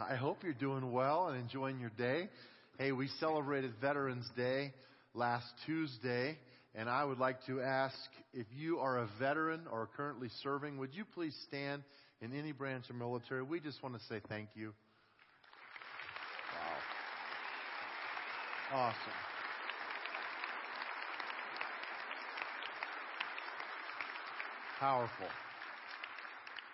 [0.00, 2.28] I hope you're doing well and enjoying your day.
[2.78, 4.72] Hey, we celebrated Veterans Day
[5.12, 6.38] last Tuesday,
[6.76, 7.96] and I would like to ask
[8.32, 11.82] if you are a veteran or currently serving, would you please stand
[12.20, 13.42] in any branch of military?
[13.42, 14.72] We just want to say thank you.
[18.70, 18.78] Wow.
[18.78, 19.12] Awesome.
[24.78, 25.26] Powerful.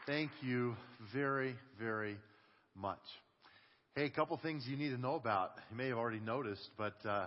[0.04, 0.76] Thank you
[1.10, 2.18] very, very
[2.80, 2.98] much.
[3.94, 5.52] Hey, a couple things you need to know about.
[5.70, 7.26] You may have already noticed, but uh,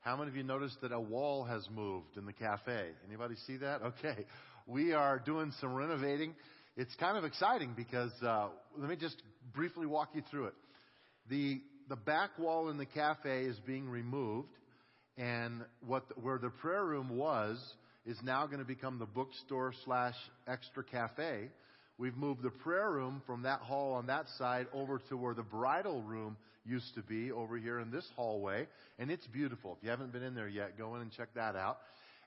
[0.00, 2.88] how many of you noticed that a wall has moved in the cafe?
[3.08, 3.80] Anybody see that?
[3.98, 4.26] Okay.
[4.66, 6.34] We are doing some renovating.
[6.76, 9.20] It's kind of exciting because uh, let me just
[9.52, 10.54] briefly walk you through it.
[11.28, 14.48] The the back wall in the cafe is being removed,
[15.18, 17.58] and what where the prayer room was
[18.06, 20.14] is now going to become the bookstore slash
[20.46, 21.48] extra cafe.
[21.98, 25.42] We've moved the prayer room from that hall on that side over to where the
[25.42, 28.66] bridal room used to be over here in this hallway.
[28.98, 29.76] And it's beautiful.
[29.78, 31.78] If you haven't been in there yet, go in and check that out.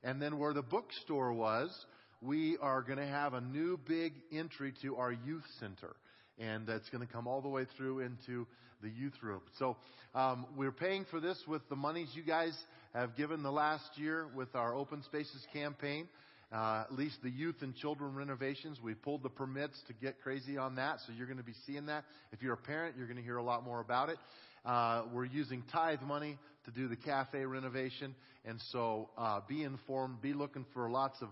[0.03, 1.73] And then where the bookstore was,
[2.21, 5.95] we are going to have a new big entry to our youth center.
[6.37, 8.45] And that's going to come all the way through into
[8.81, 9.41] the youth room.
[9.57, 9.77] So
[10.13, 12.55] um, we're paying for this with the monies you guys
[12.93, 16.07] have given the last year with our Open Spaces campaign
[16.51, 18.79] uh, at least the youth and children renovations.
[18.81, 21.87] We pulled the permits to get crazy on that, so you're going to be seeing
[21.87, 22.05] that.
[22.31, 24.17] If you're a parent, you're going to hear a lot more about it.
[24.65, 28.15] Uh, we're using tithe money to do the cafe renovation,
[28.45, 30.21] and so uh, be informed.
[30.21, 31.29] Be looking for lots of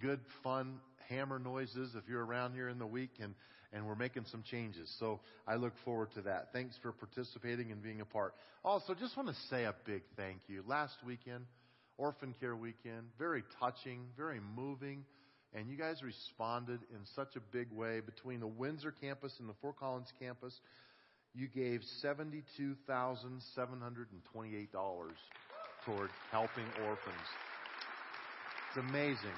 [0.00, 3.34] good, fun hammer noises if you're around here in the week, and
[3.72, 4.90] and we're making some changes.
[4.98, 6.48] So I look forward to that.
[6.52, 8.34] Thanks for participating and being a part.
[8.64, 10.62] Also, just want to say a big thank you.
[10.66, 11.44] Last weekend
[11.98, 13.08] Orphan Care Weekend.
[13.18, 15.04] Very touching, very moving.
[15.54, 19.54] And you guys responded in such a big way between the Windsor campus and the
[19.60, 20.60] Fort Collins campus.
[21.34, 24.66] You gave $72,728
[25.84, 27.28] toward helping orphans.
[28.68, 29.36] It's amazing.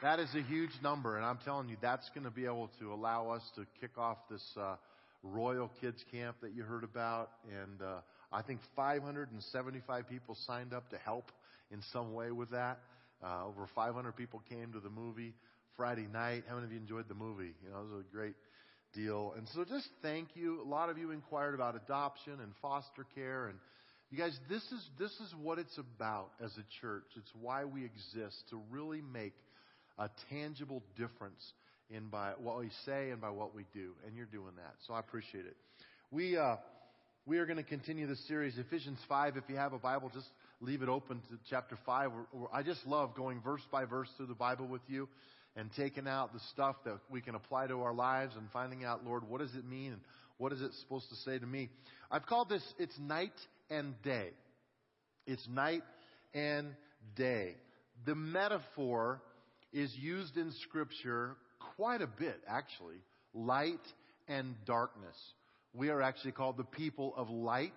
[0.00, 2.92] That is a huge number, and I'm telling you, that's going to be able to
[2.92, 4.76] allow us to kick off this uh,
[5.24, 7.96] Royal Kids Camp that you heard about, and uh,
[8.32, 11.30] I think 575 people signed up to help
[11.70, 12.78] in some way with that.
[13.22, 15.34] Uh, over 500 people came to the movie
[15.76, 16.44] Friday night.
[16.48, 17.54] How many of you enjoyed the movie?
[17.64, 18.34] You know, it was a great
[18.94, 19.34] deal.
[19.36, 20.62] And so just thank you.
[20.62, 23.58] A lot of you inquired about adoption and foster care and
[24.10, 27.04] you guys, this is, this is what it's about as a church.
[27.16, 29.34] It's why we exist, to really make
[29.98, 31.52] a tangible difference
[31.90, 33.92] in by what we say and by what we do.
[34.06, 34.74] And you're doing that.
[34.86, 35.56] So I appreciate it.
[36.10, 36.56] We, uh,
[37.28, 39.36] we are going to continue this series, Ephesians 5.
[39.36, 40.28] If you have a Bible, just
[40.62, 42.10] leave it open to chapter 5.
[42.54, 45.10] I just love going verse by verse through the Bible with you
[45.54, 49.04] and taking out the stuff that we can apply to our lives and finding out,
[49.04, 50.00] Lord, what does it mean and
[50.38, 51.68] what is it supposed to say to me?
[52.10, 53.34] I've called this, it's night
[53.68, 54.30] and day.
[55.26, 55.82] It's night
[56.32, 56.68] and
[57.14, 57.56] day.
[58.06, 59.20] The metaphor
[59.70, 61.36] is used in Scripture
[61.76, 63.02] quite a bit, actually.
[63.34, 63.74] Light
[64.28, 65.16] and darkness.
[65.74, 67.72] We are actually called the people of light.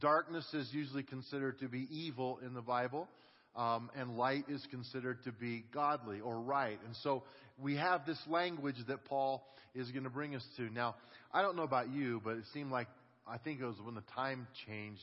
[0.00, 3.08] Darkness is usually considered to be evil in the Bible,
[3.56, 6.78] um, and light is considered to be godly or right.
[6.86, 7.22] And so
[7.58, 10.70] we have this language that Paul is going to bring us to.
[10.70, 10.96] Now,
[11.32, 12.88] I don't know about you, but it seemed like
[13.26, 15.02] I think it was when the time changed.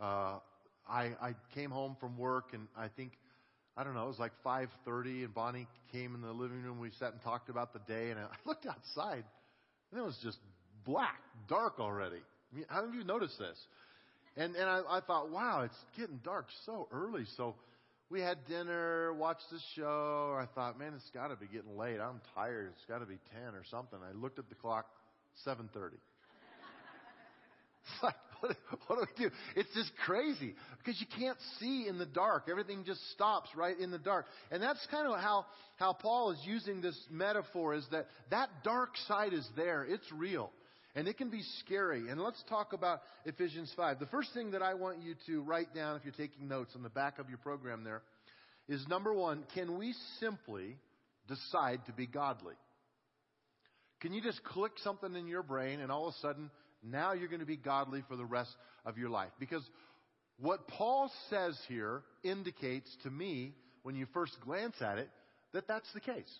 [0.00, 0.38] Uh,
[0.88, 3.12] I, I came home from work, and I think
[3.76, 6.78] I don't know, it was like 5:30, and Bonnie came in the living room.
[6.78, 9.24] We sat and talked about the day, and I looked outside,
[9.90, 10.38] and it was just
[10.84, 12.16] black, dark already.
[12.52, 13.58] I mean, how of you noticed this?
[14.36, 17.24] And and I, I thought, wow, it's getting dark so early.
[17.36, 17.54] So
[18.10, 20.36] we had dinner, watched the show.
[20.38, 21.98] I thought, man, it's got to be getting late.
[22.00, 22.72] I'm tired.
[22.76, 23.98] It's got to be ten or something.
[24.06, 24.86] I looked at the clock,
[25.46, 25.92] 7:30.
[27.84, 28.56] It's like, what,
[28.86, 29.34] what do we do?
[29.56, 32.48] It's just crazy because you can't see in the dark.
[32.48, 34.26] Everything just stops right in the dark.
[34.50, 35.46] And that's kind of how,
[35.78, 39.84] how Paul is using this metaphor is that that dark side is there.
[39.84, 40.50] It's real.
[40.94, 42.08] And it can be scary.
[42.10, 43.98] And let's talk about Ephesians 5.
[43.98, 46.82] The first thing that I want you to write down if you're taking notes on
[46.82, 48.02] the back of your program there
[48.68, 50.76] is number one, can we simply
[51.28, 52.54] decide to be godly?
[54.00, 56.50] Can you just click something in your brain and all of a sudden
[56.82, 58.54] now you're going to be godly for the rest
[58.84, 59.30] of your life?
[59.38, 59.62] Because
[60.38, 65.08] what Paul says here indicates to me, when you first glance at it,
[65.52, 66.32] that that's the case.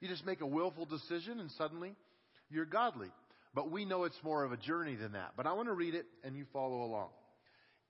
[0.00, 1.94] You just make a willful decision and suddenly
[2.50, 3.08] you're godly.
[3.54, 5.32] But we know it's more of a journey than that.
[5.36, 7.08] But I want to read it and you follow along.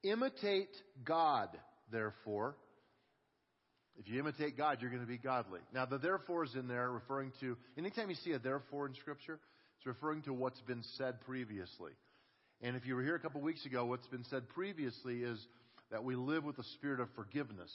[0.02, 0.68] Imitate
[1.04, 1.48] God,
[1.90, 2.56] therefore.
[3.96, 5.60] If you imitate God, you're going to be godly.
[5.72, 9.38] Now, the therefore is in there referring to, anytime you see a therefore in Scripture,
[9.84, 11.92] It's referring to what's been said previously.
[12.62, 15.38] And if you were here a couple of weeks ago, what's been said previously is
[15.90, 17.70] that we live with the spirit of forgiveness,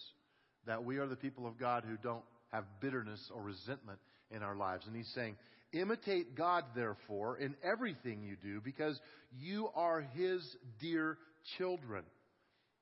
[0.65, 3.99] that we are the people of God who don't have bitterness or resentment
[4.31, 4.85] in our lives.
[4.87, 5.35] And he's saying,
[5.73, 8.99] imitate God, therefore, in everything you do, because
[9.39, 10.43] you are his
[10.79, 11.17] dear
[11.57, 12.03] children.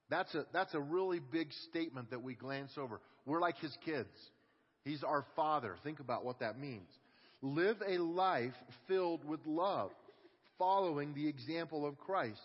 [0.09, 3.01] That's a, that's a really big statement that we glance over.
[3.25, 4.09] We're like his kids.
[4.85, 5.75] He's our father.
[5.83, 6.89] Think about what that means.
[7.41, 8.53] Live a life
[8.87, 9.91] filled with love,
[10.57, 12.39] following the example of Christ.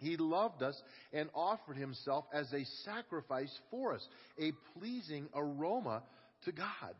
[0.00, 0.80] He loved us
[1.12, 4.06] and offered himself as a sacrifice for us,
[4.40, 6.02] a pleasing aroma
[6.44, 6.94] to God.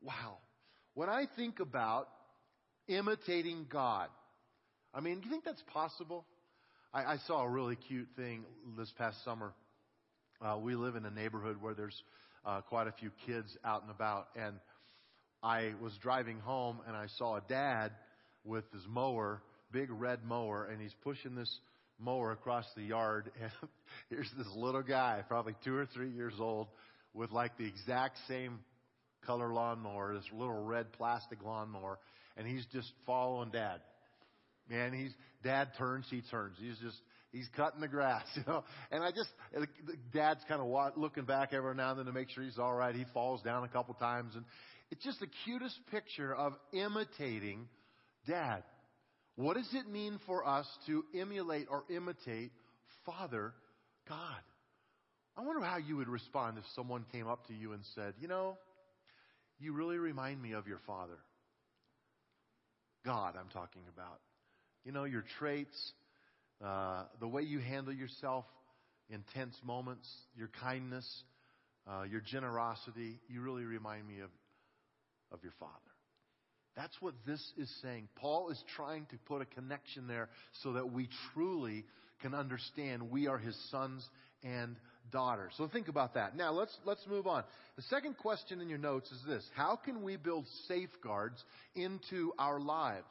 [0.00, 0.38] Wow.
[0.94, 2.08] When I think about
[2.88, 4.08] imitating God,
[4.94, 6.26] I mean, do you think that's possible?
[6.92, 8.44] I, I saw a really cute thing
[8.76, 9.54] this past summer.
[10.40, 12.02] Uh, we live in a neighborhood where there's
[12.44, 14.56] uh, quite a few kids out and about, and
[15.42, 17.92] I was driving home and I saw a dad
[18.44, 21.60] with his mower, big red mower, and he's pushing this
[21.98, 23.30] mower across the yard.
[23.40, 23.70] And
[24.08, 26.68] here's this little guy, probably two or three years old,
[27.14, 28.60] with like the exact same
[29.26, 31.98] color lawnmower, this little red plastic lawnmower,
[32.36, 33.80] and he's just following dad.
[34.68, 35.12] Man, he's
[35.42, 36.56] dad turns, he turns.
[36.58, 36.96] He's just
[37.32, 38.64] he's cutting the grass, you know.
[38.90, 39.30] And I just
[40.12, 42.94] dad's kind of looking back every now and then to make sure he's all right.
[42.94, 44.44] He falls down a couple times, and
[44.90, 47.68] it's just the cutest picture of imitating
[48.26, 48.62] dad.
[49.36, 52.52] What does it mean for us to emulate or imitate
[53.06, 53.54] Father
[54.08, 54.40] God?
[55.36, 58.28] I wonder how you would respond if someone came up to you and said, You
[58.28, 58.58] know,
[59.58, 61.18] you really remind me of your Father.
[63.04, 64.20] God, I'm talking about.
[64.84, 65.92] You know, your traits,
[66.64, 68.44] uh, the way you handle yourself
[69.08, 71.06] in tense moments, your kindness,
[71.88, 74.30] uh, your generosity, you really remind me of,
[75.32, 75.72] of your Father.
[76.76, 78.08] That's what this is saying.
[78.16, 80.28] Paul is trying to put a connection there
[80.62, 81.84] so that we truly
[82.20, 84.08] can understand we are his sons
[84.42, 84.76] and
[85.10, 85.52] daughters.
[85.56, 86.36] So think about that.
[86.36, 87.44] Now let's, let's move on.
[87.76, 89.44] The second question in your notes is this.
[89.54, 91.42] How can we build safeguards
[91.74, 93.06] into our lives?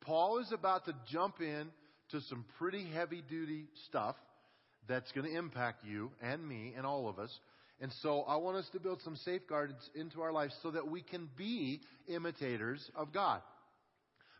[0.00, 1.68] Paul is about to jump in
[2.10, 4.16] to some pretty heavy duty stuff
[4.86, 7.30] that's going to impact you and me and all of us.
[7.80, 11.02] And so I want us to build some safeguards into our lives so that we
[11.02, 13.40] can be imitators of God.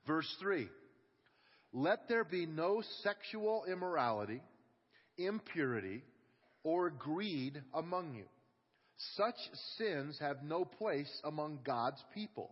[0.06, 0.68] Verse 3
[1.72, 4.40] Let there be no sexual immorality,
[5.18, 6.02] impurity,
[6.64, 8.24] or greed among you.
[9.16, 9.36] Such
[9.78, 12.50] sins have no place among God's people.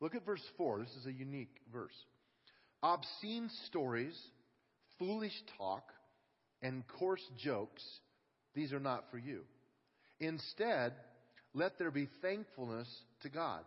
[0.00, 0.80] Look at verse 4.
[0.80, 1.94] This is a unique verse.
[2.82, 4.18] Obscene stories,
[4.98, 5.84] foolish talk,
[6.62, 7.82] and coarse jokes,
[8.54, 9.42] these are not for you.
[10.18, 10.92] Instead,
[11.54, 12.88] let there be thankfulness
[13.22, 13.60] to God.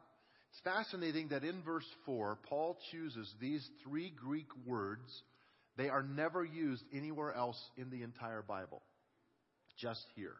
[0.51, 5.23] It's fascinating that in verse 4, Paul chooses these three Greek words.
[5.77, 8.83] They are never used anywhere else in the entire Bible,
[9.77, 10.35] just here.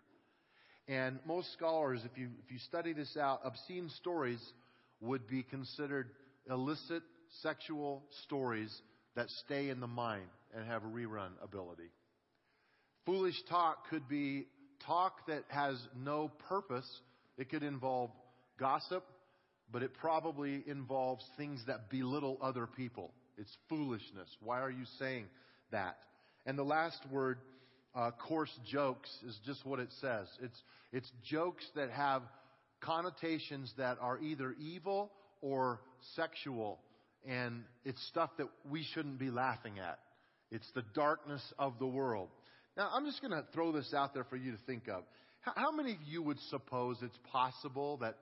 [0.87, 4.41] And most scholars, if you, if you study this out, obscene stories
[4.99, 6.09] would be considered
[6.49, 7.03] illicit
[7.41, 8.73] sexual stories
[9.15, 11.89] that stay in the mind and have a rerun ability.
[13.05, 14.45] Foolish talk could be
[14.85, 16.89] talk that has no purpose.
[17.37, 18.11] It could involve
[18.59, 19.03] gossip,
[19.71, 23.11] but it probably involves things that belittle other people.
[23.37, 24.29] It's foolishness.
[24.41, 25.25] Why are you saying
[25.71, 25.97] that?
[26.45, 27.39] And the last word,
[27.95, 30.27] uh, coarse jokes, is just what it says.
[30.41, 30.59] It's,
[30.91, 32.23] it's jokes that have
[32.81, 35.79] connotations that are either evil or
[36.15, 36.79] sexual.
[37.27, 39.99] And it's stuff that we shouldn't be laughing at.
[40.51, 42.29] It's the darkness of the world.
[42.75, 45.03] Now, I'm just going to throw this out there for you to think of.
[45.41, 48.17] How, how many of you would suppose it's possible that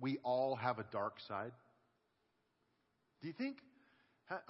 [0.00, 1.52] we all have a dark side?
[3.20, 3.58] Do you think?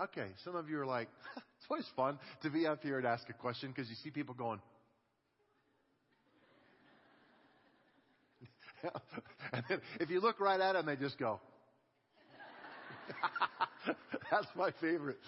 [0.01, 3.29] Okay, some of you are like, it's always fun to be up here and ask
[3.29, 4.61] a question because you see people going,
[9.53, 11.41] and then if you look right at them, they just go.
[14.31, 15.19] That's my favorite.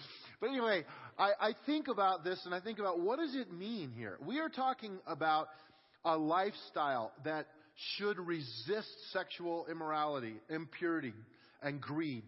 [0.40, 0.84] But anyway,
[1.18, 4.18] I, I think about this and I think about what does it mean here?
[4.24, 5.48] We are talking about
[6.04, 7.46] a lifestyle that
[7.96, 11.12] should resist sexual immorality, impurity,
[11.62, 12.22] and greed,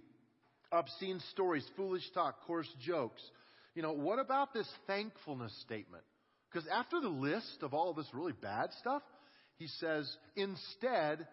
[0.73, 3.23] obscene stories, foolish talk, coarse jokes.
[3.75, 6.05] You know, what about this thankfulness statement?
[6.51, 9.03] Because after the list of all of this really bad stuff,
[9.57, 11.27] he says, instead,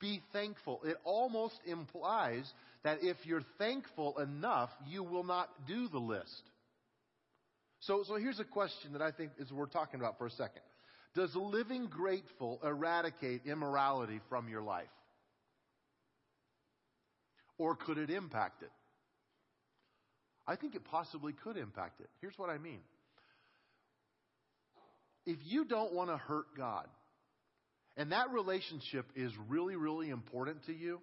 [0.00, 0.80] be thankful.
[0.84, 2.50] It almost implies
[2.82, 6.42] that if you're thankful enough, you will not do the list.
[7.80, 10.62] So, so here's a question that I think is worth talking about for a second.
[11.14, 14.88] Does living grateful eradicate immorality from your life?
[17.58, 18.70] Or could it impact it?
[20.46, 22.08] I think it possibly could impact it.
[22.20, 22.80] Here's what I mean.
[25.26, 26.86] If you don't want to hurt God,
[27.96, 31.00] and that relationship is really, really important to you,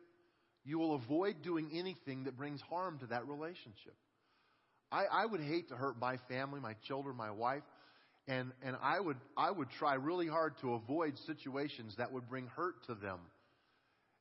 [0.63, 3.95] you will avoid doing anything that brings harm to that relationship.
[4.91, 7.63] I, I would hate to hurt my family, my children, my wife,
[8.27, 12.47] and, and I would I would try really hard to avoid situations that would bring
[12.47, 13.19] hurt to them.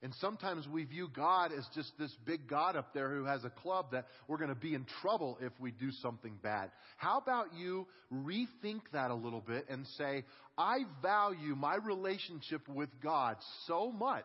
[0.02, 3.50] And sometimes we view God as just this big God up there who has a
[3.50, 6.70] club that we're going to be in trouble if we do something bad.
[6.96, 10.24] How about you rethink that a little bit and say,
[10.56, 14.24] I value my relationship with God so much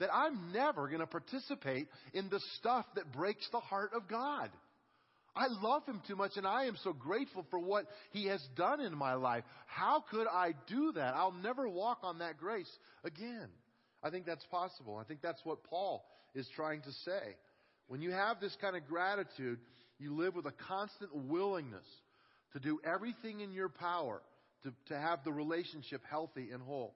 [0.00, 4.50] that I'm never going to participate in the stuff that breaks the heart of God.
[5.34, 8.80] I love him too much and I am so grateful for what he has done
[8.80, 9.44] in my life.
[9.66, 11.14] How could I do that?
[11.14, 12.70] I'll never walk on that grace
[13.04, 13.48] again.
[14.02, 14.96] I think that's possible.
[14.96, 16.04] I think that's what Paul
[16.34, 17.36] is trying to say.
[17.88, 19.58] When you have this kind of gratitude,
[19.98, 21.84] you live with a constant willingness
[22.52, 24.22] to do everything in your power
[24.62, 26.94] to, to have the relationship healthy and whole.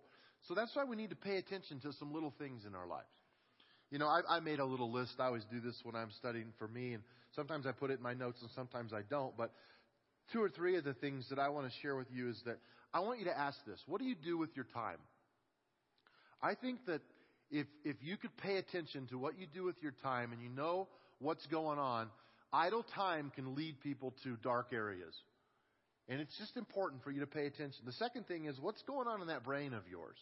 [0.48, 3.08] So that's why we need to pay attention to some little things in our lives.
[3.90, 5.14] You know, I, I made a little list.
[5.18, 7.02] I always do this when I'm studying for me, and
[7.34, 9.36] sometimes I put it in my notes and sometimes I don't.
[9.36, 9.52] But
[10.32, 12.58] two or three of the things that I want to share with you is that
[12.92, 14.98] I want you to ask this What do you do with your time?
[16.44, 17.00] I think that
[17.50, 20.50] if, if you could pay attention to what you do with your time and you
[20.50, 22.10] know what's going on,
[22.52, 25.14] idle time can lead people to dark areas.
[26.06, 27.86] And it's just important for you to pay attention.
[27.86, 30.18] The second thing is what's going on in that brain of yours?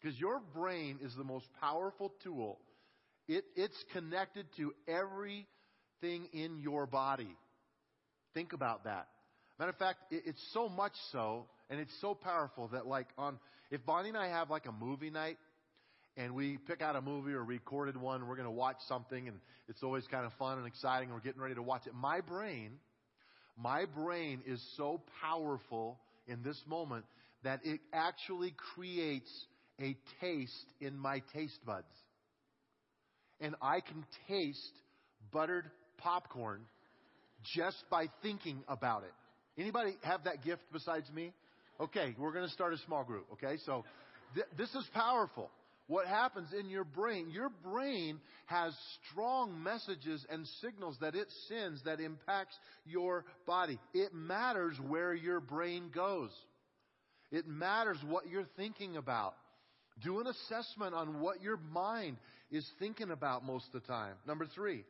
[0.00, 2.58] Because your brain is the most powerful tool.
[3.28, 5.44] It, it's connected to everything
[6.32, 7.36] in your body.
[8.32, 9.08] Think about that.
[9.64, 13.38] Matter of fact, it, it's so much so, and it's so powerful that like on
[13.70, 15.38] if Bonnie and I have like a movie night
[16.18, 19.38] and we pick out a movie or recorded one, we're going to watch something and
[19.66, 21.94] it's always kind of fun and exciting and we're getting ready to watch it.
[21.94, 22.72] My brain,
[23.56, 27.06] my brain is so powerful in this moment
[27.42, 29.30] that it actually creates
[29.80, 31.86] a taste in my taste buds.
[33.40, 34.74] And I can taste
[35.32, 36.66] buttered popcorn
[37.54, 39.12] just by thinking about it.
[39.56, 41.32] Anybody have that gift besides me?
[41.80, 43.56] Okay, we're going to start a small group, okay?
[43.66, 43.84] So
[44.34, 45.50] th- this is powerful.
[45.86, 47.30] What happens in your brain?
[47.30, 48.74] Your brain has
[49.10, 52.56] strong messages and signals that it sends that impacts
[52.86, 53.78] your body.
[53.92, 56.30] It matters where your brain goes.
[57.30, 59.34] It matters what you're thinking about.
[60.02, 62.16] Do an assessment on what your mind
[62.50, 64.14] is thinking about most of the time.
[64.26, 64.84] Number three,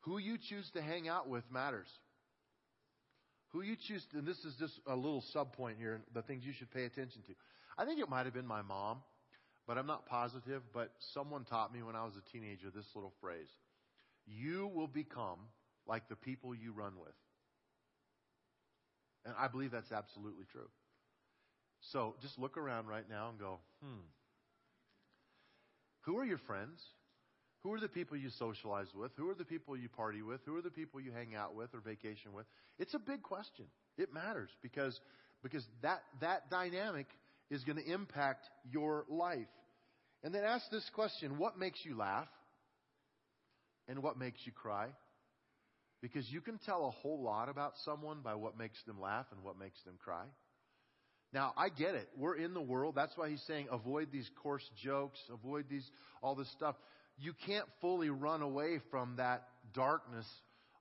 [0.00, 1.86] who you choose to hang out with matters.
[3.54, 6.52] Who you choose, and this is just a little sub point here, the things you
[6.52, 7.34] should pay attention to.
[7.78, 8.98] I think it might have been my mom,
[9.68, 10.62] but I'm not positive.
[10.72, 13.46] But someone taught me when I was a teenager this little phrase
[14.26, 15.38] You will become
[15.86, 17.14] like the people you run with.
[19.24, 20.68] And I believe that's absolutely true.
[21.80, 24.00] So just look around right now and go, hmm.
[26.02, 26.82] Who are your friends?
[27.64, 29.10] Who are the people you socialize with?
[29.16, 30.42] Who are the people you party with?
[30.44, 32.44] Who are the people you hang out with or vacation with?
[32.78, 33.64] It's a big question.
[33.96, 35.00] It matters because,
[35.42, 37.06] because that, that dynamic
[37.50, 39.48] is going to impact your life.
[40.22, 42.28] And then ask this question what makes you laugh?
[43.88, 44.88] And what makes you cry?
[46.02, 49.42] Because you can tell a whole lot about someone by what makes them laugh and
[49.42, 50.24] what makes them cry.
[51.32, 52.08] Now, I get it.
[52.16, 52.94] We're in the world.
[52.94, 55.90] That's why he's saying avoid these coarse jokes, avoid these
[56.22, 56.76] all this stuff
[57.18, 59.44] you can't fully run away from that
[59.74, 60.26] darkness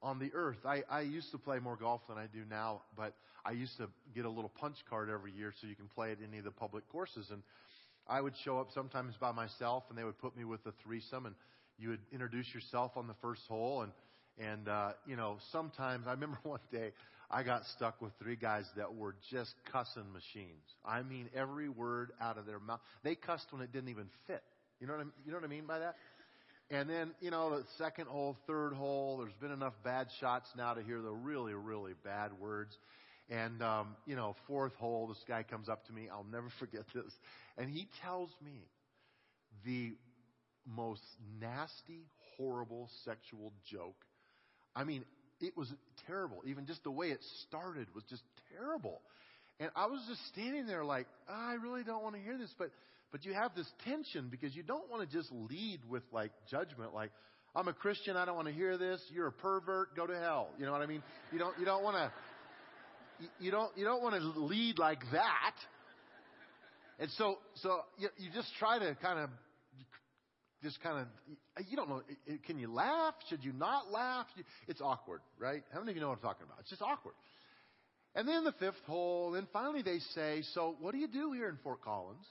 [0.01, 0.57] on the earth.
[0.65, 3.13] I, I used to play more golf than I do now, but
[3.45, 6.17] I used to get a little punch card every year so you can play at
[6.27, 7.27] any of the public courses.
[7.31, 7.41] And
[8.07, 11.25] I would show up sometimes by myself, and they would put me with a threesome,
[11.25, 11.35] and
[11.77, 13.81] you would introduce yourself on the first hole.
[13.81, 13.91] And
[14.39, 16.91] and uh, you know, sometimes I remember one day
[17.29, 20.63] I got stuck with three guys that were just cussing machines.
[20.85, 22.79] I mean, every word out of their mouth.
[23.03, 24.43] They cussed when it didn't even fit.
[24.79, 25.95] You know what I, you know what I mean by that?
[26.69, 30.73] And then, you know, the second hole, third hole, there's been enough bad shots now
[30.73, 32.75] to hear the really, really bad words.
[33.29, 36.07] And, um, you know, fourth hole, this guy comes up to me.
[36.11, 37.11] I'll never forget this.
[37.57, 38.67] And he tells me
[39.65, 39.93] the
[40.65, 41.01] most
[41.39, 42.05] nasty,
[42.37, 44.05] horrible sexual joke.
[44.75, 45.03] I mean,
[45.41, 45.71] it was
[46.07, 46.41] terrible.
[46.45, 48.23] Even just the way it started was just
[48.57, 49.01] terrible.
[49.59, 52.53] And I was just standing there like, oh, I really don't want to hear this.
[52.57, 52.71] But
[53.13, 56.95] but you have this tension because you don't want to just lead with like judgment,
[56.95, 57.11] like,
[57.55, 60.49] I'm a Christian, I don't want to hear this, you're a pervert, go to hell.
[60.57, 61.03] You know what I mean?
[61.31, 62.11] You don't, you don't want to,
[63.39, 65.53] you don't, you don't want to lead like that.
[66.97, 69.29] And so, so you, you just try to kind of
[70.63, 72.01] just kind of, you don't know,
[72.47, 73.13] can you laugh?
[73.29, 74.25] Should you not laugh?
[74.67, 75.61] It's awkward, right?
[75.71, 76.57] How many of you know what I'm talking about?
[76.61, 77.13] It's just awkward.
[78.15, 81.49] And then the fifth hole, and finally they say, so what do you do here
[81.49, 82.25] in Fort Collins?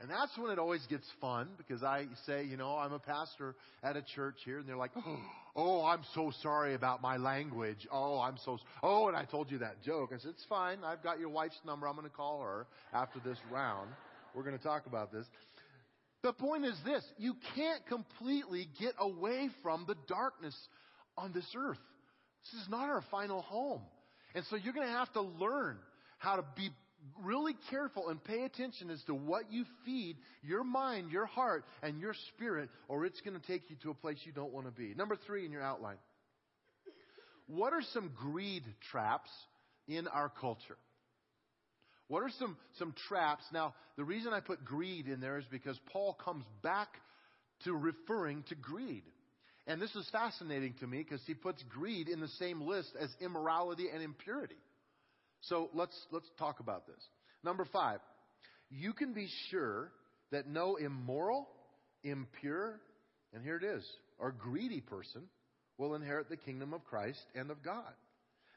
[0.00, 3.54] And that's when it always gets fun because I say, you know, I'm a pastor
[3.82, 4.92] at a church here and they're like,
[5.56, 7.86] oh, I'm so sorry about my language.
[7.92, 10.10] Oh, I'm so, oh, and I told you that joke.
[10.14, 10.78] I said, it's fine.
[10.84, 11.86] I've got your wife's number.
[11.86, 13.90] I'm going to call her after this round.
[14.34, 15.26] We're going to talk about this.
[16.22, 17.04] The point is this.
[17.18, 20.56] You can't completely get away from the darkness
[21.18, 21.78] on this earth.
[22.44, 23.82] This is not our final home.
[24.34, 25.76] And so you're going to have to learn
[26.18, 26.70] how to be
[27.22, 32.00] really careful and pay attention as to what you feed your mind, your heart, and
[32.00, 34.72] your spirit, or it's going to take you to a place you don't want to
[34.72, 34.94] be.
[34.94, 35.96] Number three in your outline.
[37.46, 39.30] What are some greed traps
[39.88, 40.76] in our culture?
[42.08, 43.44] What are some, some traps?
[43.52, 46.88] Now, the reason I put greed in there is because Paul comes back
[47.64, 49.02] to referring to greed.
[49.66, 53.10] And this is fascinating to me because he puts greed in the same list as
[53.20, 54.56] immorality and impurity.
[55.42, 57.02] So let's, let's talk about this.
[57.42, 58.00] Number five,
[58.70, 59.90] you can be sure
[60.30, 61.48] that no immoral,
[62.04, 62.80] impure,
[63.32, 63.84] and here it is,
[64.18, 65.22] or greedy person
[65.78, 67.92] will inherit the kingdom of Christ and of God.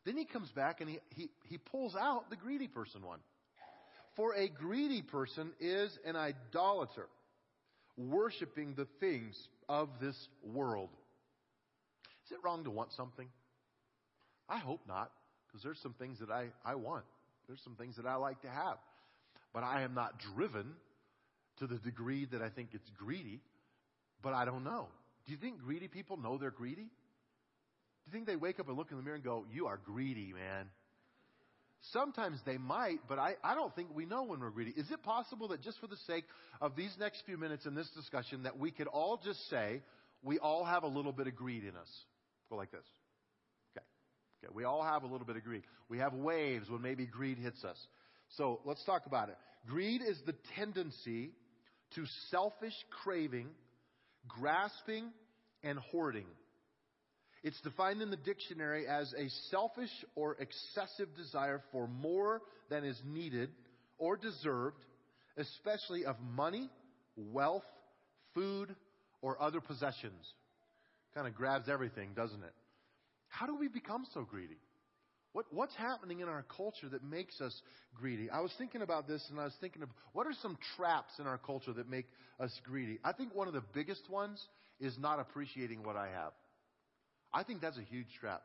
[0.06, 3.20] Then he comes back and he, he, he pulls out the greedy person one.
[4.16, 7.08] For a greedy person is an idolater,
[7.98, 9.36] worshiping the things
[9.70, 10.90] of this world.
[12.26, 13.28] Is it wrong to want something?
[14.50, 15.12] I hope not.
[15.54, 17.04] Because there's some things that I, I want.
[17.48, 18.78] There's some things that I like to have.
[19.54, 20.66] But I am not driven
[21.60, 23.40] to the degree that I think it's greedy.
[24.24, 24.88] But I don't know.
[25.28, 26.82] Do you think greedy people know they're greedy?
[26.86, 29.80] Do you think they wake up and look in the mirror and go, You are
[29.86, 30.70] greedy, man?
[31.92, 34.72] Sometimes they might, but I, I don't think we know when we're greedy.
[34.72, 36.24] Is it possible that just for the sake
[36.62, 39.82] of these next few minutes in this discussion, that we could all just say
[40.24, 41.90] we all have a little bit of greed in us?
[42.50, 42.86] Go like this.
[44.44, 45.64] Okay, we all have a little bit of greed.
[45.90, 47.78] We have waves when maybe greed hits us.
[48.38, 49.38] So let's talk about it.
[49.68, 51.32] Greed is the tendency
[51.96, 53.48] to selfish craving,
[54.28, 55.12] grasping,
[55.64, 56.26] and hoarding.
[57.44, 63.00] It's defined in the dictionary as a selfish or excessive desire for more than is
[63.06, 63.50] needed
[63.98, 64.80] or deserved,
[65.38, 66.70] especially of money,
[67.16, 67.66] wealth,
[68.34, 68.76] food,
[69.22, 70.26] or other possessions.
[71.14, 72.54] Kind of grabs everything, doesn't it?
[73.34, 74.60] How do we become so greedy?
[75.32, 77.60] What, what's happening in our culture that makes us
[77.96, 78.30] greedy?
[78.30, 81.26] I was thinking about this and I was thinking of what are some traps in
[81.26, 82.06] our culture that make
[82.40, 83.00] us greedy?
[83.04, 84.40] I think one of the biggest ones
[84.80, 86.34] is not appreciating what I have.
[87.34, 88.44] I think that's a huge trap.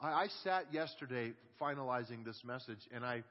[0.00, 3.24] I, I sat yesterday finalizing this message and I,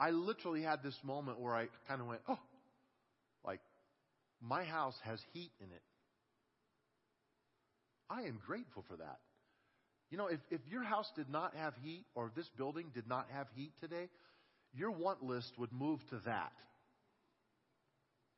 [0.00, 2.40] I literally had this moment where I kind of went, oh,
[3.44, 3.60] like
[4.42, 5.82] my house has heat in it.
[8.14, 9.18] I am grateful for that.
[10.10, 13.26] You know, if, if your house did not have heat or this building did not
[13.32, 14.08] have heat today,
[14.72, 16.52] your want list would move to that.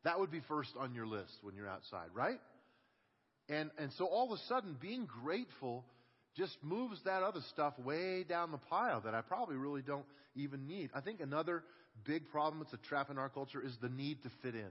[0.04, 2.38] That would be first on your list when you're outside, right?
[3.48, 5.84] And, and so all of a sudden, being grateful
[6.36, 10.66] just moves that other stuff way down the pile that I probably really don't even
[10.66, 10.90] need.
[10.94, 11.62] I think another
[12.04, 14.70] big problem that's a trap in our culture is the need to fit in.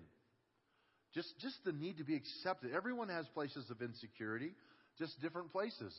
[1.13, 2.71] Just, just the need to be accepted.
[2.73, 4.51] Everyone has places of insecurity
[4.97, 5.93] just different places.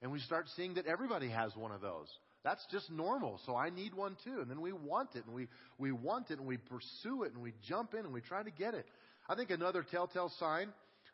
[0.00, 2.08] And we start seeing that everybody has one of those.
[2.44, 3.40] That's just normal.
[3.46, 4.40] So I need one too.
[4.40, 5.46] And then we want it and we,
[5.78, 8.50] we want it and we pursue it and we jump in and we try to
[8.50, 8.84] get it.
[9.28, 10.68] I think another telltale sign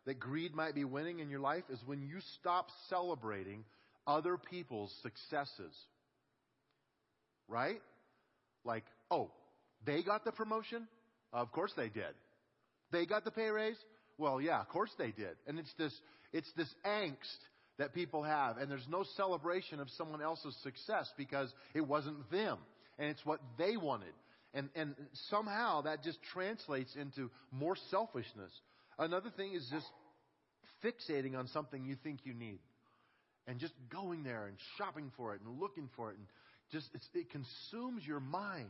[0.07, 3.65] that greed might be winning in your life is when you stop celebrating
[4.07, 5.75] other people's successes.
[7.47, 7.81] Right?
[8.65, 9.31] Like, oh,
[9.85, 10.89] they got the promotion?
[11.33, 12.15] Of course they did.
[12.91, 13.77] They got the pay raise?
[14.17, 15.37] Well, yeah, of course they did.
[15.47, 15.93] And it's this,
[16.33, 17.39] it's this angst
[17.79, 18.59] that people have.
[18.59, 22.59] And there's no celebration of someone else's success because it wasn't them.
[22.99, 24.13] And it's what they wanted.
[24.55, 24.95] And, and
[25.31, 28.53] somehow that just translates into more selfishness.
[28.99, 29.87] Another thing is just
[30.85, 32.59] fixating on something you think you need.
[33.47, 36.19] And just going there and shopping for it and looking for it.
[36.19, 36.27] And
[36.71, 38.69] just, it consumes your mind.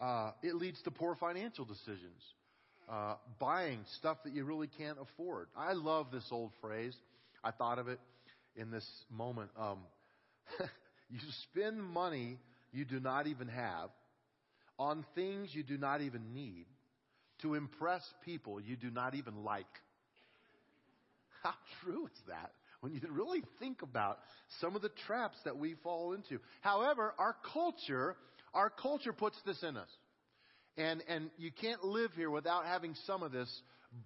[0.00, 2.20] Uh, it leads to poor financial decisions
[2.90, 5.48] uh, buying stuff that you really can't afford.
[5.56, 6.94] I love this old phrase.
[7.42, 8.00] I thought of it
[8.56, 9.50] in this moment.
[9.58, 9.78] Um,
[11.10, 11.18] you
[11.50, 12.38] spend money
[12.72, 13.90] you do not even have
[14.78, 16.66] on things you do not even need
[17.42, 19.66] to impress people you do not even like.
[21.42, 22.52] How true is that?
[22.80, 24.18] When you really think about
[24.60, 26.38] some of the traps that we fall into.
[26.60, 28.14] However, our culture,
[28.52, 29.88] our culture puts this in us.
[30.76, 33.48] And, and you can't live here without having some of this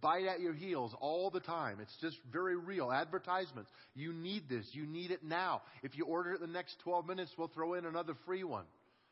[0.02, 1.78] bite at your heels all the time.
[1.80, 2.92] It's just very real.
[2.92, 3.70] Advertisements.
[3.94, 4.66] You need this.
[4.72, 5.62] You need it now.
[5.82, 8.64] If you order it the next 12 minutes, we'll throw in another free one.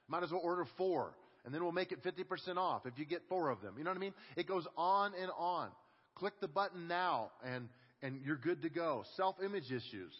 [0.09, 1.15] Might as well order four.
[1.45, 3.75] And then we'll make it 50% off if you get four of them.
[3.79, 4.15] You know what I mean?
[4.37, 5.69] It goes on and on.
[6.17, 7.69] Click the button now and,
[8.03, 9.05] and you're good to go.
[9.17, 10.13] Self-image issues.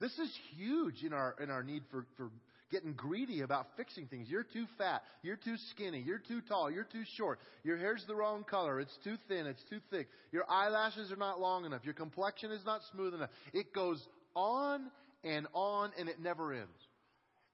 [0.00, 2.30] This is huge in our, in our need for, for
[2.70, 4.28] getting greedy about fixing things.
[4.28, 5.02] You're too fat.
[5.22, 6.00] You're too skinny.
[6.00, 6.70] You're too tall.
[6.70, 7.40] You're too short.
[7.64, 8.80] Your hair's the wrong color.
[8.80, 9.46] It's too thin.
[9.46, 10.08] It's too thick.
[10.32, 11.84] Your eyelashes are not long enough.
[11.84, 13.30] Your complexion is not smooth enough.
[13.52, 14.04] It goes
[14.34, 14.90] on
[15.24, 16.68] and on and it never ends.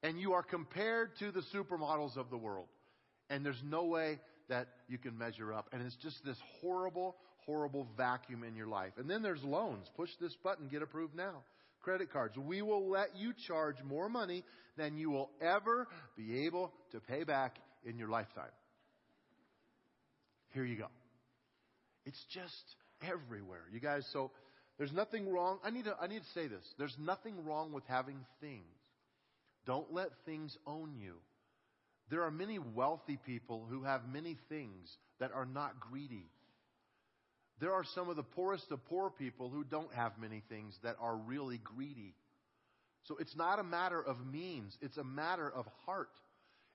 [0.03, 2.69] And you are compared to the supermodels of the world.
[3.31, 5.69] And there's no way that you can measure up.
[5.73, 8.93] And it's just this horrible, horrible vacuum in your life.
[8.99, 9.87] And then there's loans.
[9.97, 11.43] Push this button, get approved now
[11.87, 12.37] credit cards.
[12.37, 14.43] We will let you charge more money
[14.77, 18.51] than you will ever be able to pay back in your lifetime.
[20.53, 20.89] Here you go.
[22.05, 22.75] It's just
[23.09, 23.63] everywhere.
[23.73, 24.33] You guys, so
[24.79, 25.61] there's nothing wrong.
[25.63, 26.65] I need to, I need to say this.
[26.77, 28.65] There's nothing wrong with having things.
[29.65, 31.15] Don't let things own you.
[32.11, 34.89] There are many wealthy people who have many things
[35.21, 36.27] that are not greedy.
[37.61, 40.97] There are some of the poorest of poor people who don't have many things that
[41.01, 42.15] are really greedy.
[43.05, 46.11] So it's not a matter of means, it's a matter of heart.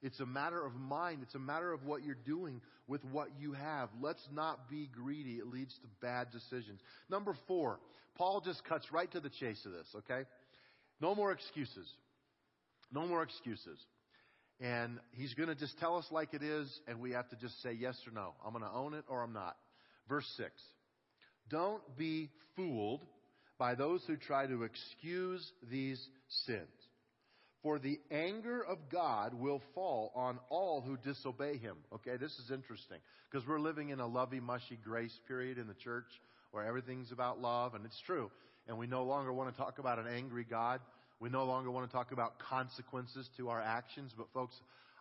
[0.01, 1.19] It's a matter of mind.
[1.21, 3.89] It's a matter of what you're doing with what you have.
[4.01, 5.35] Let's not be greedy.
[5.35, 6.79] It leads to bad decisions.
[7.09, 7.79] Number four,
[8.15, 10.27] Paul just cuts right to the chase of this, okay?
[10.99, 11.87] No more excuses.
[12.91, 13.77] No more excuses.
[14.59, 17.61] And he's going to just tell us like it is, and we have to just
[17.61, 18.33] say yes or no.
[18.45, 19.55] I'm going to own it or I'm not.
[20.07, 20.51] Verse 6.
[21.49, 23.01] Don't be fooled
[23.57, 26.01] by those who try to excuse these
[26.45, 26.67] sins.
[27.61, 31.77] For the anger of God will fall on all who disobey him.
[31.93, 32.97] Okay, this is interesting
[33.29, 36.07] because we're living in a lovey mushy grace period in the church
[36.51, 38.31] where everything's about love, and it's true.
[38.67, 40.79] And we no longer want to talk about an angry God.
[41.19, 44.11] We no longer want to talk about consequences to our actions.
[44.17, 44.55] But, folks,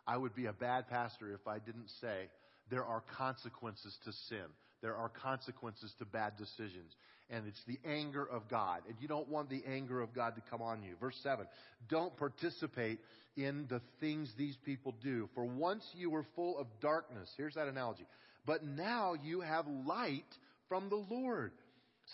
[0.06, 2.28] I would be a bad pastor if I didn't say
[2.70, 4.46] there are consequences to sin.
[4.82, 6.92] There are consequences to bad decisions.
[7.28, 8.80] And it's the anger of God.
[8.88, 10.94] And you don't want the anger of God to come on you.
[11.00, 11.46] Verse 7.
[11.88, 12.98] Don't participate
[13.36, 15.28] in the things these people do.
[15.34, 17.28] For once you were full of darkness.
[17.36, 18.06] Here's that analogy.
[18.46, 20.24] But now you have light
[20.68, 21.52] from the Lord.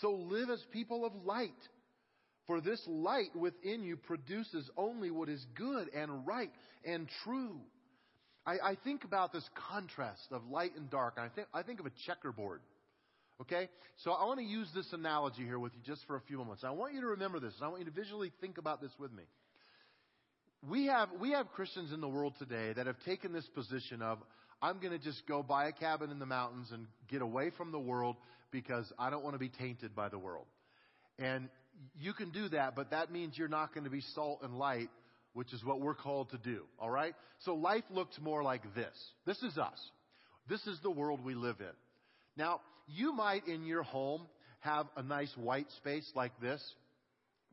[0.01, 1.49] So live as people of light.
[2.45, 6.51] For this light within you produces only what is good and right
[6.85, 7.59] and true.
[8.47, 11.17] I, I think about this contrast of light and dark.
[11.17, 12.61] I think, I think of a checkerboard.
[13.41, 13.67] Okay?
[13.97, 16.63] So I want to use this analogy here with you just for a few moments.
[16.63, 17.53] I want you to remember this.
[17.61, 19.23] I want you to visually think about this with me.
[20.67, 24.17] We have, we have Christians in the world today that have taken this position of,
[24.61, 27.71] I'm going to just go buy a cabin in the mountains and get away from
[27.71, 28.15] the world
[28.49, 30.45] because I don't want to be tainted by the world.
[31.19, 31.49] And
[31.99, 34.89] you can do that, but that means you're not going to be salt and light
[35.37, 36.63] which is what we're called to do.
[36.79, 37.13] All right?
[37.41, 38.95] So life looks more like this.
[39.27, 39.79] This is us.
[40.49, 41.75] This is the world we live in.
[42.35, 44.23] Now, you might in your home
[44.61, 46.59] have a nice white space like this.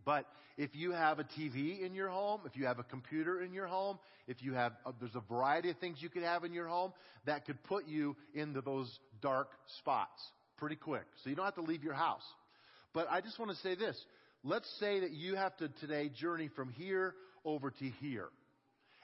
[0.02, 0.24] But
[0.56, 3.66] if you have a TV in your home, if you have a computer in your
[3.66, 6.68] home, if you have, uh, there's a variety of things you could have in your
[6.68, 6.94] home
[7.26, 10.22] that could put you into those dark spots
[10.56, 11.04] pretty quick.
[11.22, 12.24] So you don't have to leave your house.
[12.94, 14.02] But I just want to say this.
[14.42, 18.28] Let's say that you have to today journey from here over to here.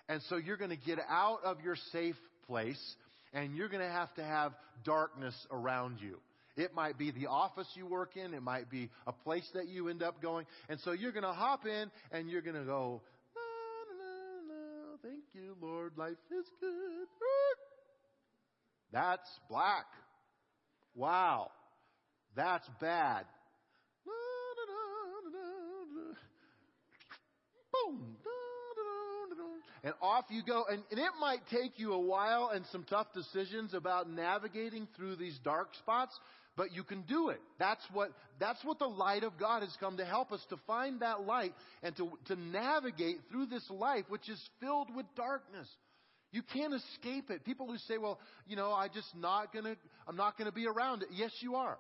[0.09, 2.97] And so you're going to get out of your safe place
[3.33, 4.53] and you're going to have to have
[4.85, 6.19] darkness around you.
[6.57, 8.35] It might be the office you work in.
[8.35, 10.47] It might be a place that you end up going.
[10.69, 13.03] And so you're going to hop in and you're going to go,
[15.03, 15.93] thank you, Lord.
[15.97, 17.07] Life is good.
[18.93, 19.87] That's black.
[20.95, 21.51] Wow.
[22.35, 23.25] That's bad.
[27.73, 28.17] Boom
[29.83, 30.65] and off you go.
[30.71, 35.17] And, and it might take you a while and some tough decisions about navigating through
[35.17, 36.19] these dark spots,
[36.57, 37.41] but you can do it.
[37.59, 41.01] That's what, that's what the light of God has come to help us to find
[41.01, 45.69] that light and to, to navigate through this life, which is filled with darkness.
[46.33, 47.45] You can't escape it.
[47.45, 51.03] People who say, well, you know, I just not gonna, I'm not gonna be around
[51.03, 51.09] it.
[51.13, 51.79] Yes, you are.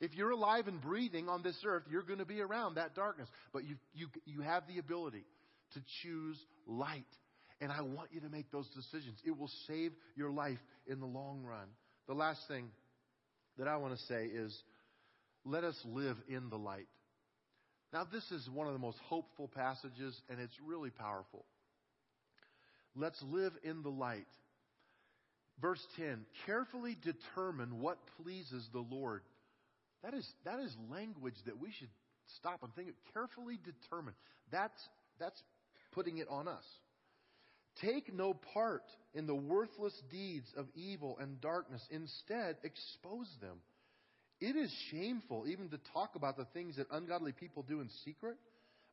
[0.00, 3.28] If you're alive and breathing on this earth, you're to be around that darkness.
[3.52, 5.24] But you, you, you have the ability
[5.74, 7.04] to choose light.
[7.62, 9.18] And I want you to make those decisions.
[9.24, 11.68] It will save your life in the long run.
[12.08, 12.66] The last thing
[13.56, 14.54] that I want to say is
[15.44, 16.88] let us live in the light.
[17.92, 21.44] Now, this is one of the most hopeful passages, and it's really powerful.
[22.96, 24.26] Let's live in the light.
[25.60, 29.22] Verse 10 carefully determine what pleases the Lord.
[30.02, 31.90] That is, that is language that we should
[32.38, 32.94] stop and think of.
[33.12, 34.14] Carefully determine.
[34.50, 34.80] That's,
[35.20, 35.40] that's
[35.92, 36.64] putting it on us.
[37.80, 41.82] Take no part in the worthless deeds of evil and darkness.
[41.90, 43.58] Instead, expose them.
[44.40, 48.36] It is shameful even to talk about the things that ungodly people do in secret,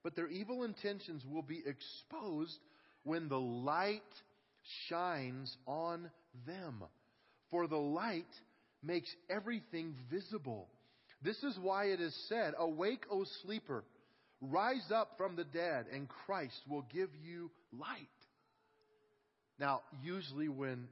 [0.03, 2.57] but their evil intentions will be exposed
[3.03, 4.01] when the light
[4.87, 6.09] shines on
[6.45, 6.83] them.
[7.51, 8.27] For the light
[8.83, 10.69] makes everything visible.
[11.21, 13.83] This is why it is said, Awake, O sleeper,
[14.41, 18.07] rise up from the dead, and Christ will give you light.
[19.59, 20.87] Now, usually when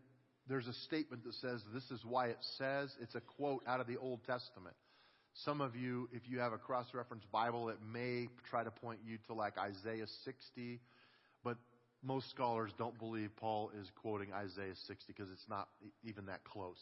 [0.47, 3.87] there's a statement that says this is why it says, it's a quote out of
[3.87, 4.75] the Old Testament.
[5.45, 8.99] Some of you, if you have a cross reference Bible, it may try to point
[9.05, 10.79] you to like Isaiah 60,
[11.43, 11.57] but
[12.03, 15.67] most scholars don't believe Paul is quoting Isaiah 60 because it's not
[16.03, 16.79] even that close.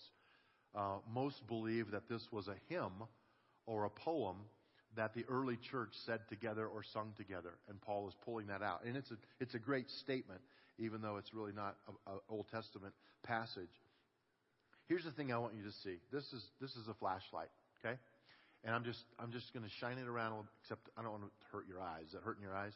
[0.73, 3.03] Uh, most believe that this was a hymn
[3.65, 4.37] or a poem
[4.95, 8.83] that the early church said together or sung together, and Paul is pulling that out.
[8.85, 10.39] And it's a, it's a great statement,
[10.77, 13.71] even though it's really not an Old Testament passage.
[14.87, 15.97] Here's the thing I want you to see.
[16.11, 17.97] This is, this is a flashlight, okay?
[18.63, 21.29] And I'm just, I'm just going to shine it around, except I don't want to
[21.51, 22.05] hurt your eyes.
[22.07, 22.73] Is that hurting your eyes?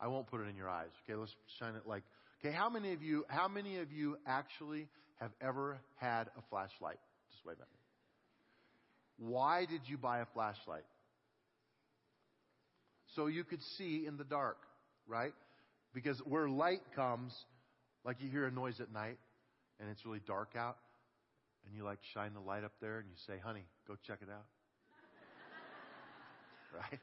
[0.00, 0.90] I won't put it in your eyes.
[1.04, 2.02] Okay, let's shine it like.
[2.40, 3.24] Okay, how many of you?
[3.28, 4.86] How many of you actually
[5.20, 6.98] have ever had a flashlight?
[7.32, 9.32] Just wait a minute.
[9.34, 10.84] Why did you buy a flashlight?
[13.16, 14.58] So you could see in the dark,
[15.08, 15.32] right?
[15.94, 17.32] Because where light comes,
[18.04, 19.18] like you hear a noise at night,
[19.80, 20.76] and it's really dark out,
[21.66, 24.28] and you like shine the light up there, and you say, "Honey, go check it
[24.30, 24.46] out."
[26.90, 27.00] right?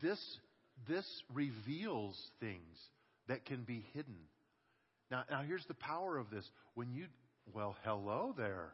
[0.00, 0.38] This
[0.88, 2.78] this reveals things
[3.28, 4.16] that can be hidden.
[5.10, 6.44] Now, now here's the power of this.
[6.74, 7.06] When you,
[7.52, 8.72] well, hello there.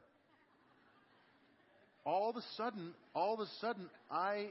[2.05, 4.51] All of a sudden, all of a sudden, I,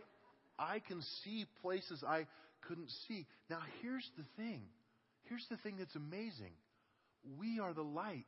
[0.58, 2.26] I can see places I
[2.67, 3.26] couldn't see.
[3.50, 4.62] Now, here's the thing.
[5.24, 6.54] Here's the thing that's amazing.
[7.38, 8.26] We are the light.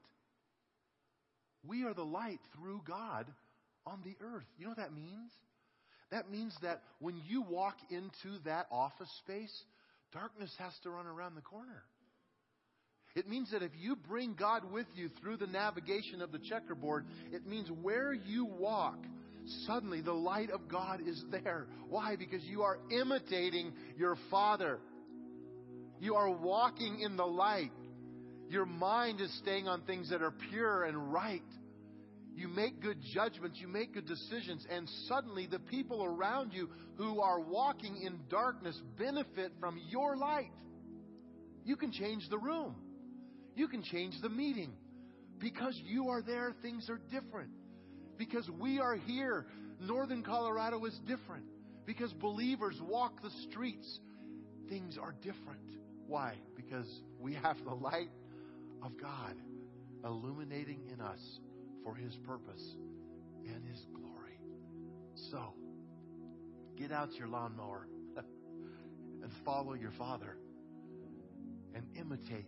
[1.66, 3.26] We are the light through God
[3.86, 4.46] on the earth.
[4.58, 5.32] You know what that means?
[6.12, 9.64] That means that when you walk into that office space,
[10.12, 11.84] darkness has to run around the corner.
[13.16, 17.06] It means that if you bring God with you through the navigation of the checkerboard,
[17.32, 18.98] it means where you walk,
[19.66, 21.68] suddenly the light of God is there.
[21.90, 22.16] Why?
[22.16, 24.80] Because you are imitating your Father.
[26.00, 27.72] You are walking in the light.
[28.50, 31.42] Your mind is staying on things that are pure and right.
[32.36, 37.22] You make good judgments, you make good decisions, and suddenly the people around you who
[37.22, 40.52] are walking in darkness benefit from your light.
[41.64, 42.76] You can change the room.
[43.56, 44.74] You can change the meeting.
[45.40, 47.52] Because you are there, things are different.
[48.18, 49.46] Because we are here,
[49.80, 51.46] Northern Colorado is different.
[51.86, 54.00] Because believers walk the streets,
[54.70, 55.60] things are different.
[56.08, 56.36] Why?
[56.56, 56.88] Because
[57.20, 58.10] we have the light
[58.82, 59.36] of God
[60.06, 61.20] illuminating in us
[61.84, 62.64] for His purpose
[63.46, 64.40] and His glory.
[65.32, 65.54] So,
[66.78, 70.38] get out your lawnmower and follow your Father
[71.74, 72.46] and imitate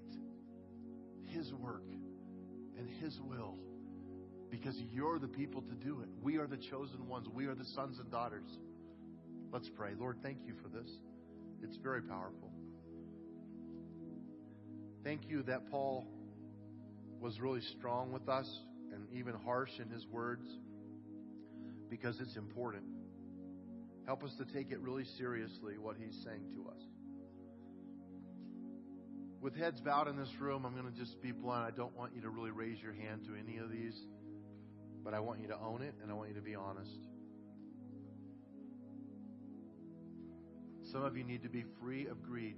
[1.25, 1.85] His work
[2.77, 3.57] and His will
[4.49, 6.09] because you're the people to do it.
[6.21, 8.49] We are the chosen ones, we are the sons and daughters.
[9.51, 9.91] Let's pray.
[9.97, 10.89] Lord, thank you for this.
[11.61, 12.51] It's very powerful.
[15.03, 16.07] Thank you that Paul
[17.19, 18.49] was really strong with us
[18.91, 20.45] and even harsh in his words
[21.89, 22.83] because it's important.
[24.05, 26.81] Help us to take it really seriously what he's saying to us.
[29.41, 31.65] With heads bowed in this room, I'm going to just be blunt.
[31.65, 33.95] I don't want you to really raise your hand to any of these,
[35.05, 37.07] but I want you to own it and I want you to be honest.
[40.91, 42.55] Some of you need to be free of greed.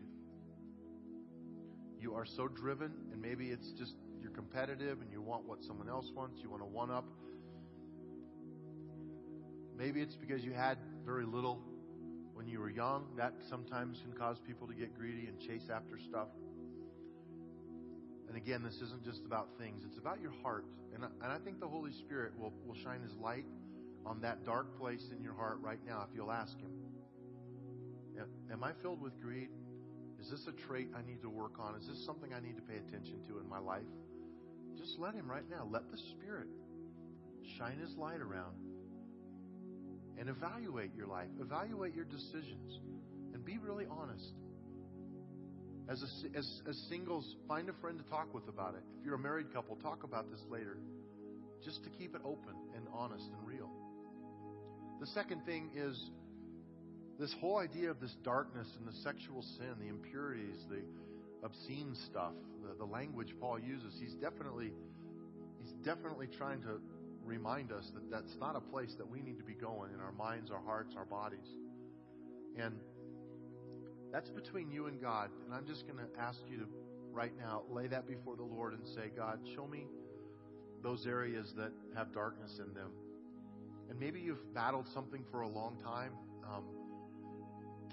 [2.00, 5.90] You are so driven, and maybe it's just you're competitive and you want what someone
[5.90, 7.06] else wants, you want to one up.
[9.78, 11.62] Maybe it's because you had very little
[12.34, 13.08] when you were young.
[13.18, 16.28] That sometimes can cause people to get greedy and chase after stuff.
[18.38, 20.64] And again, this isn't just about things, it's about your heart.
[20.94, 23.46] And I, and I think the Holy Spirit will, will shine His light
[24.06, 26.70] on that dark place in your heart right now if you'll ask Him.
[28.52, 29.50] Am I filled with greed?
[30.22, 31.82] Is this a trait I need to work on?
[31.82, 33.90] Is this something I need to pay attention to in my life?
[34.78, 35.68] Just let Him right now.
[35.72, 36.48] Let the Spirit
[37.58, 38.54] shine His light around
[40.20, 42.82] and evaluate your life, evaluate your decisions,
[43.34, 44.32] and be really honest.
[45.90, 48.84] As, a, as, as singles, find a friend to talk with about it.
[49.00, 50.78] If you're a married couple, talk about this later.
[51.64, 53.70] Just to keep it open and honest and real.
[55.00, 55.98] The second thing is
[57.20, 60.82] this whole idea of this darkness and the sexual sin, the impurities, the
[61.44, 63.94] obscene stuff, the, the language Paul uses.
[64.00, 64.74] He's definitely
[65.62, 66.80] he's definitely trying to
[67.24, 70.12] remind us that that's not a place that we need to be going in our
[70.12, 71.48] minds, our hearts, our bodies.
[72.58, 72.76] And
[74.12, 75.30] that's between you and God.
[75.46, 76.66] And I'm just going to ask you to
[77.12, 79.88] right now lay that before the Lord and say, God, show me
[80.84, 82.92] those areas that have darkness in them.
[83.90, 86.12] And maybe you've battled something for a long time.
[86.46, 86.64] Um,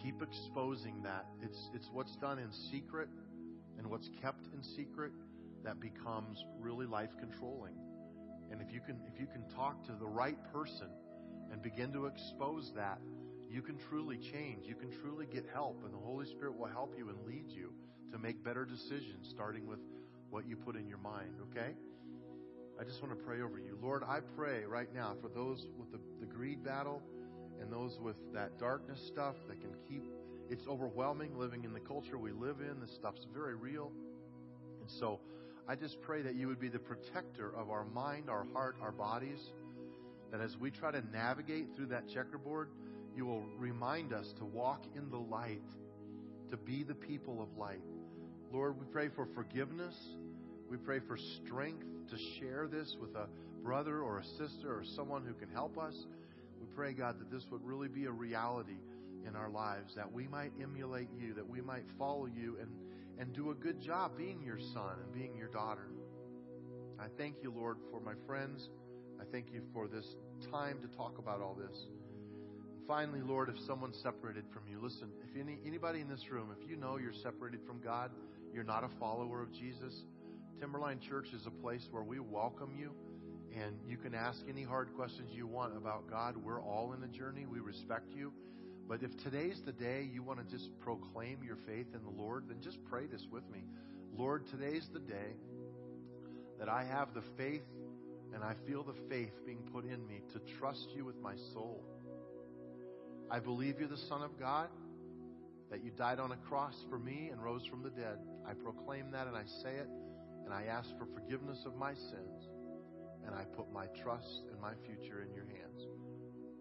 [0.03, 1.27] keep exposing that.
[1.43, 3.09] It's, it's what's done in secret
[3.79, 5.13] and what's kept in secret
[5.65, 7.75] that becomes really life controlling.
[8.51, 10.89] And if you can if you can talk to the right person
[11.51, 12.99] and begin to expose that,
[13.55, 14.67] you can truly change.
[14.67, 17.73] You can truly get help and the Holy Spirit will help you and lead you
[18.11, 19.79] to make better decisions starting with
[20.31, 21.75] what you put in your mind, okay?
[22.81, 23.79] I just want to pray over you.
[23.81, 27.01] Lord, I pray right now for those with the, the greed battle
[27.61, 30.03] and those with that darkness stuff that can keep
[30.51, 32.81] it's overwhelming living in the culture we live in.
[32.81, 33.93] This stuff's very real.
[34.81, 35.21] And so
[35.69, 38.93] I just pray that you would be the protector of our mind, our heart, our
[38.93, 39.39] bodies.
[40.33, 42.69] That as we try to navigate through that checkerboard,
[43.17, 45.63] you will remind us to walk in the light,
[46.51, 47.83] to be the people of light.
[48.53, 49.95] Lord, we pray for forgiveness.
[50.69, 53.27] We pray for strength to share this with a
[53.63, 55.95] brother or a sister or someone who can help us.
[56.61, 58.79] We pray, God, that this would really be a reality
[59.27, 62.71] in our lives, that we might emulate you, that we might follow you and,
[63.19, 65.89] and do a good job being your son and being your daughter.
[66.99, 68.69] I thank you, Lord, for my friends.
[69.21, 70.07] I thank you for this
[70.51, 71.87] time to talk about all this.
[72.87, 76.69] Finally, Lord, if someone's separated from you, listen, if any, anybody in this room, if
[76.69, 78.11] you know you're separated from God,
[78.53, 79.95] you're not a follower of Jesus,
[80.61, 82.93] Timberline Church is a place where we welcome you
[83.55, 86.37] and you can ask any hard questions you want about God.
[86.37, 87.47] We're all in a journey.
[87.47, 88.33] We respect you.
[88.89, 92.45] But if today's the day you want to just proclaim your faith in the Lord,
[92.49, 93.65] then just pray this with me.
[94.17, 95.37] Lord, today's the day
[96.59, 97.63] that I have the faith
[98.35, 101.85] and I feel the faith being put in me to trust you with my soul.
[103.31, 104.69] I believe you're the Son of God,
[105.71, 108.19] that you died on a cross for me and rose from the dead.
[108.47, 109.89] I proclaim that and I say it,
[110.45, 112.49] and I ask for forgiveness of my sins,
[113.27, 115.87] and I put my trust and my future in your hands.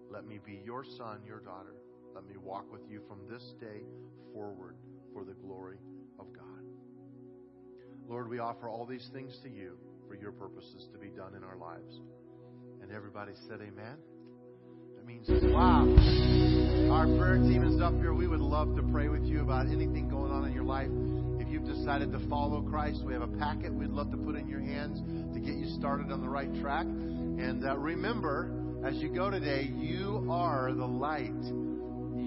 [0.10, 1.76] Let me be your son, your daughter.
[2.16, 3.82] Let me walk with you from this day
[4.32, 4.76] forward
[5.14, 5.78] for the glory
[6.20, 6.44] of God.
[8.08, 11.44] Lord, we offer all these things to you for your purposes to be done in
[11.44, 12.00] our lives.
[12.82, 13.98] And everybody said, Amen.
[14.96, 16.33] That means, wow.
[16.94, 18.14] Our prayer team is up here.
[18.14, 20.90] We would love to pray with you about anything going on in your life.
[21.42, 24.48] If you've decided to follow Christ, we have a packet we'd love to put in
[24.48, 25.02] your hands
[25.34, 26.86] to get you started on the right track.
[26.86, 28.52] And uh, remember,
[28.86, 31.34] as you go today, you are the light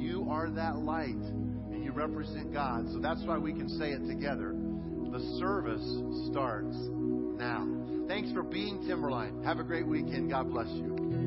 [0.06, 2.86] you are that light and you represent God.
[2.92, 4.54] So that's why we can say it together.
[4.54, 5.84] The service
[6.30, 6.76] starts
[7.38, 7.66] now.
[8.08, 9.42] Thanks for being Timberline.
[9.44, 10.30] Have a great weekend.
[10.30, 11.25] God bless you.